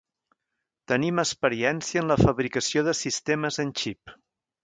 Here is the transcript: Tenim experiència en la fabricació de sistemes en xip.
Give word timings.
Tenim 0.91 1.21
experiència 1.23 2.01
en 2.05 2.09
la 2.13 2.17
fabricació 2.21 2.85
de 2.89 2.97
sistemes 3.01 3.63
en 3.65 3.75
xip. 3.83 4.17